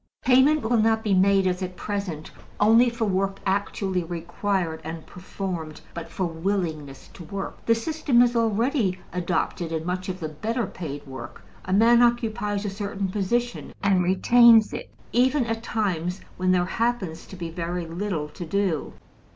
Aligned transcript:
Payment 0.23 0.63
will 0.63 0.77
not 0.77 1.03
be 1.03 1.13
made, 1.13 1.45
as 1.45 1.61
at 1.61 1.75
present, 1.75 2.31
only 2.59 2.89
for 2.89 3.05
work 3.05 3.37
actually 3.45 4.03
required 4.03 4.81
and 4.83 5.05
performed, 5.05 5.81
but 5.93 6.09
for 6.09 6.25
willingness 6.25 7.09
to 7.13 7.23
work. 7.25 7.63
This 7.67 7.83
system 7.83 8.23
is 8.23 8.35
already 8.35 8.97
adopted 9.13 9.71
in 9.71 9.85
much 9.85 10.09
of 10.09 10.19
the 10.19 10.29
better 10.29 10.65
paid 10.65 11.05
work: 11.05 11.43
a 11.65 11.71
man 11.71 12.01
occupies 12.01 12.65
a 12.65 12.69
certain 12.71 13.09
position, 13.09 13.73
and 13.83 14.03
retains 14.03 14.73
it 14.73 14.89
even 15.13 15.45
at 15.45 15.61
times 15.61 16.19
when 16.35 16.51
there 16.51 16.65
happens 16.65 17.27
to 17.27 17.35
be 17.35 17.51
very 17.51 17.85
little 17.85 18.27
to 18.29 18.43
do. 18.43 18.93